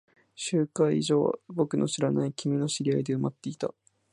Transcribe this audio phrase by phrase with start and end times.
[0.33, 3.71] 集会所は僕の知らない君の知り合いで埋まっていた。